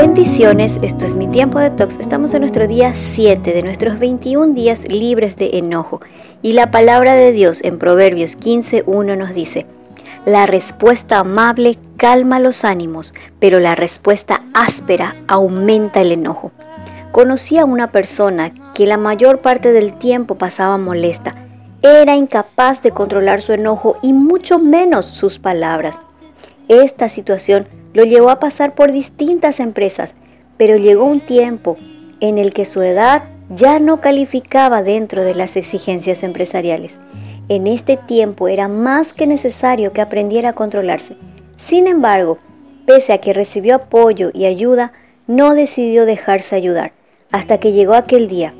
Bendiciones, 0.00 0.78
esto 0.82 1.04
es 1.06 1.16
mi 1.16 1.26
tiempo 1.26 1.58
de 1.58 1.70
tox. 1.70 1.98
Estamos 1.98 2.32
en 2.32 2.42
nuestro 2.42 2.68
día 2.68 2.94
7 2.94 3.52
de 3.52 3.62
nuestros 3.64 3.98
21 3.98 4.54
días 4.54 4.88
libres 4.88 5.34
de 5.34 5.58
enojo. 5.58 6.00
Y 6.40 6.52
la 6.52 6.70
palabra 6.70 7.14
de 7.14 7.32
Dios 7.32 7.64
en 7.64 7.80
Proverbios 7.80 8.38
15.1 8.38 9.18
nos 9.18 9.34
dice, 9.34 9.66
la 10.24 10.46
respuesta 10.46 11.18
amable 11.18 11.76
calma 11.96 12.38
los 12.38 12.64
ánimos, 12.64 13.12
pero 13.40 13.58
la 13.58 13.74
respuesta 13.74 14.44
áspera 14.54 15.16
aumenta 15.26 16.00
el 16.00 16.12
enojo. 16.12 16.52
Conocí 17.10 17.58
a 17.58 17.64
una 17.64 17.90
persona 17.90 18.52
que 18.74 18.86
la 18.86 18.98
mayor 18.98 19.40
parte 19.40 19.72
del 19.72 19.98
tiempo 19.98 20.36
pasaba 20.36 20.78
molesta. 20.78 21.34
Era 21.82 22.14
incapaz 22.14 22.82
de 22.82 22.92
controlar 22.92 23.42
su 23.42 23.52
enojo 23.52 23.96
y 24.00 24.12
mucho 24.12 24.60
menos 24.60 25.06
sus 25.06 25.40
palabras. 25.40 25.96
Esta 26.68 27.08
situación 27.08 27.66
lo 27.92 28.04
llevó 28.04 28.30
a 28.30 28.40
pasar 28.40 28.74
por 28.74 28.92
distintas 28.92 29.60
empresas, 29.60 30.14
pero 30.56 30.76
llegó 30.76 31.04
un 31.04 31.20
tiempo 31.20 31.76
en 32.20 32.38
el 32.38 32.52
que 32.52 32.66
su 32.66 32.82
edad 32.82 33.24
ya 33.54 33.78
no 33.78 34.00
calificaba 34.00 34.82
dentro 34.82 35.22
de 35.22 35.34
las 35.34 35.56
exigencias 35.56 36.22
empresariales. 36.22 36.92
En 37.48 37.66
este 37.66 37.96
tiempo 37.96 38.48
era 38.48 38.68
más 38.68 39.14
que 39.14 39.26
necesario 39.26 39.92
que 39.92 40.02
aprendiera 40.02 40.50
a 40.50 40.52
controlarse. 40.52 41.16
Sin 41.66 41.86
embargo, 41.86 42.36
pese 42.86 43.12
a 43.12 43.18
que 43.18 43.32
recibió 43.32 43.76
apoyo 43.76 44.30
y 44.34 44.44
ayuda, 44.44 44.92
no 45.26 45.54
decidió 45.54 46.04
dejarse 46.04 46.56
ayudar, 46.56 46.92
hasta 47.32 47.58
que 47.58 47.72
llegó 47.72 47.94
aquel 47.94 48.28
día. 48.28 48.52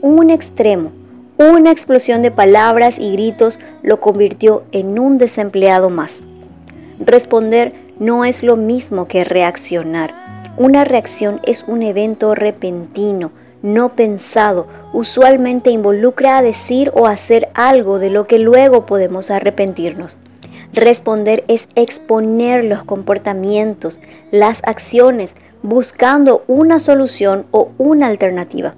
Un 0.00 0.30
extremo, 0.30 0.92
una 1.36 1.70
explosión 1.70 2.22
de 2.22 2.30
palabras 2.30 2.98
y 2.98 3.12
gritos 3.12 3.58
lo 3.82 4.00
convirtió 4.00 4.64
en 4.72 4.98
un 4.98 5.18
desempleado 5.18 5.90
más. 5.90 6.22
Responder 6.98 7.72
no 7.98 8.24
es 8.24 8.42
lo 8.42 8.56
mismo 8.56 9.06
que 9.06 9.24
reaccionar. 9.24 10.14
Una 10.56 10.84
reacción 10.84 11.40
es 11.44 11.64
un 11.66 11.82
evento 11.82 12.34
repentino, 12.34 13.32
no 13.62 13.90
pensado, 13.90 14.66
usualmente 14.92 15.70
involucra 15.70 16.38
a 16.38 16.42
decir 16.42 16.92
o 16.94 17.06
hacer 17.06 17.48
algo 17.54 17.98
de 17.98 18.10
lo 18.10 18.26
que 18.26 18.38
luego 18.38 18.86
podemos 18.86 19.30
arrepentirnos. 19.30 20.18
Responder 20.72 21.44
es 21.48 21.68
exponer 21.74 22.64
los 22.64 22.82
comportamientos, 22.84 24.00
las 24.30 24.60
acciones, 24.64 25.34
buscando 25.62 26.44
una 26.46 26.78
solución 26.78 27.46
o 27.52 27.70
una 27.78 28.08
alternativa. 28.08 28.74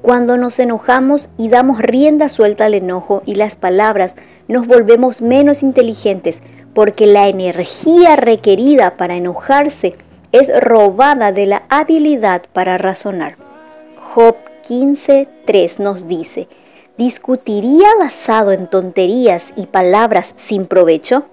Cuando 0.00 0.36
nos 0.36 0.58
enojamos 0.58 1.28
y 1.36 1.48
damos 1.48 1.80
rienda 1.80 2.28
suelta 2.28 2.66
al 2.66 2.74
enojo 2.74 3.22
y 3.26 3.34
las 3.34 3.56
palabras, 3.56 4.14
nos 4.48 4.66
volvemos 4.66 5.22
menos 5.22 5.62
inteligentes, 5.62 6.42
porque 6.74 7.06
la 7.06 7.28
energía 7.28 8.16
requerida 8.16 8.94
para 8.94 9.14
enojarse 9.14 9.94
es 10.32 10.50
robada 10.60 11.30
de 11.30 11.46
la 11.46 11.62
habilidad 11.68 12.42
para 12.52 12.76
razonar. 12.76 13.36
Job 14.14 14.34
15.3 14.68 15.78
nos 15.78 16.08
dice, 16.08 16.48
¿discutiría 16.98 17.88
basado 17.98 18.50
en 18.50 18.66
tonterías 18.66 19.44
y 19.56 19.66
palabras 19.66 20.34
sin 20.36 20.66
provecho? 20.66 21.26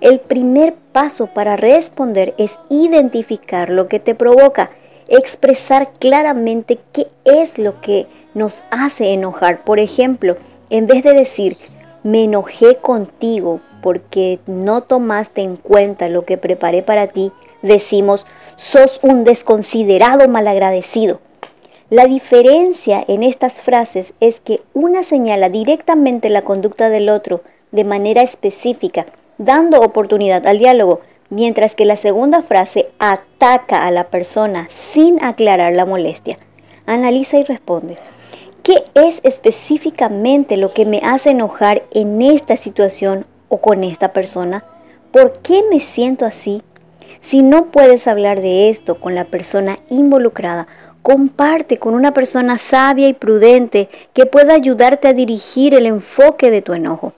El 0.00 0.20
primer 0.20 0.74
paso 0.92 1.26
para 1.26 1.56
responder 1.56 2.34
es 2.38 2.52
identificar 2.68 3.70
lo 3.70 3.88
que 3.88 3.98
te 3.98 4.14
provoca, 4.14 4.70
expresar 5.08 5.90
claramente 5.98 6.78
qué 6.92 7.08
es 7.24 7.58
lo 7.58 7.80
que 7.80 8.06
nos 8.34 8.62
hace 8.70 9.12
enojar. 9.12 9.64
Por 9.64 9.78
ejemplo, 9.78 10.36
en 10.70 10.86
vez 10.86 11.02
de 11.02 11.14
decir, 11.14 11.56
me 12.02 12.24
enojé 12.24 12.76
contigo 12.76 13.60
porque 13.82 14.38
no 14.46 14.82
tomaste 14.82 15.42
en 15.42 15.56
cuenta 15.56 16.08
lo 16.08 16.24
que 16.24 16.36
preparé 16.36 16.82
para 16.82 17.06
ti, 17.06 17.32
decimos, 17.62 18.26
sos 18.56 19.00
un 19.02 19.24
desconsiderado 19.24 20.28
malagradecido. 20.28 21.20
La 21.90 22.04
diferencia 22.04 23.02
en 23.08 23.22
estas 23.22 23.62
frases 23.62 24.12
es 24.20 24.40
que 24.40 24.60
una 24.74 25.04
señala 25.04 25.48
directamente 25.48 26.28
la 26.28 26.42
conducta 26.42 26.90
del 26.90 27.08
otro 27.08 27.40
de 27.72 27.84
manera 27.84 28.22
específica, 28.22 29.06
dando 29.38 29.80
oportunidad 29.80 30.46
al 30.46 30.58
diálogo, 30.58 31.00
mientras 31.30 31.74
que 31.74 31.84
la 31.84 31.96
segunda 31.96 32.42
frase 32.42 32.88
ataca 32.98 33.86
a 33.86 33.90
la 33.90 34.04
persona 34.04 34.68
sin 34.92 35.22
aclarar 35.24 35.72
la 35.72 35.86
molestia. 35.86 36.36
Analiza 36.84 37.38
y 37.38 37.44
responde. 37.44 37.98
¿Qué 38.62 38.84
es 38.94 39.20
específicamente 39.22 40.58
lo 40.58 40.74
que 40.74 40.84
me 40.84 41.00
hace 41.02 41.30
enojar 41.30 41.84
en 41.92 42.20
esta 42.20 42.56
situación 42.56 43.24
o 43.48 43.60
con 43.60 43.84
esta 43.84 44.12
persona? 44.12 44.64
¿Por 45.12 45.38
qué 45.40 45.62
me 45.70 45.80
siento 45.80 46.24
así? 46.24 46.62
Si 47.20 47.42
no 47.42 47.66
puedes 47.66 48.06
hablar 48.06 48.40
de 48.40 48.70
esto 48.70 48.96
con 48.96 49.14
la 49.14 49.24
persona 49.24 49.78
involucrada, 49.90 50.66
comparte 51.02 51.78
con 51.78 51.94
una 51.94 52.12
persona 52.12 52.58
sabia 52.58 53.08
y 53.08 53.14
prudente 53.14 53.88
que 54.12 54.26
pueda 54.26 54.54
ayudarte 54.54 55.08
a 55.08 55.14
dirigir 55.14 55.74
el 55.74 55.86
enfoque 55.86 56.50
de 56.50 56.62
tu 56.62 56.74
enojo. 56.74 57.14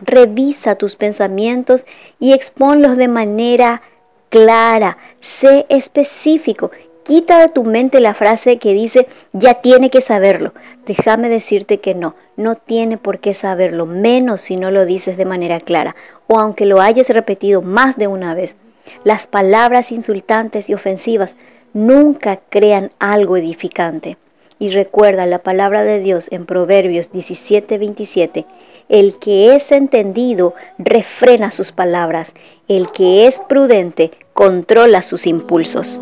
Revisa 0.00 0.76
tus 0.76 0.96
pensamientos 0.96 1.84
y 2.18 2.32
expónlos 2.32 2.96
de 2.96 3.08
manera 3.08 3.82
clara. 4.28 4.96
Sé 5.20 5.66
específico 5.68 6.70
Quita 7.08 7.38
de 7.38 7.48
tu 7.48 7.64
mente 7.64 8.00
la 8.00 8.12
frase 8.12 8.58
que 8.58 8.74
dice, 8.74 9.06
ya 9.32 9.54
tiene 9.54 9.88
que 9.88 10.02
saberlo. 10.02 10.52
Déjame 10.84 11.30
decirte 11.30 11.80
que 11.80 11.94
no, 11.94 12.14
no 12.36 12.54
tiene 12.54 12.98
por 12.98 13.18
qué 13.18 13.32
saberlo, 13.32 13.86
menos 13.86 14.42
si 14.42 14.56
no 14.56 14.70
lo 14.70 14.84
dices 14.84 15.16
de 15.16 15.24
manera 15.24 15.58
clara, 15.58 15.96
o 16.26 16.38
aunque 16.38 16.66
lo 16.66 16.82
hayas 16.82 17.08
repetido 17.08 17.62
más 17.62 17.96
de 17.96 18.08
una 18.08 18.34
vez. 18.34 18.56
Las 19.04 19.26
palabras 19.26 19.90
insultantes 19.90 20.68
y 20.68 20.74
ofensivas 20.74 21.36
nunca 21.72 22.40
crean 22.50 22.90
algo 22.98 23.38
edificante. 23.38 24.18
Y 24.58 24.68
recuerda 24.68 25.24
la 25.24 25.38
palabra 25.38 25.84
de 25.84 26.00
Dios 26.00 26.28
en 26.30 26.44
Proverbios 26.44 27.10
17:27. 27.10 28.44
El 28.90 29.18
que 29.18 29.56
es 29.56 29.72
entendido 29.72 30.52
refrena 30.76 31.52
sus 31.52 31.72
palabras. 31.72 32.32
El 32.68 32.92
que 32.92 33.26
es 33.26 33.40
prudente 33.40 34.10
controla 34.34 35.00
sus 35.00 35.26
impulsos. 35.26 35.98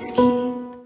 esqueci. 0.00 0.39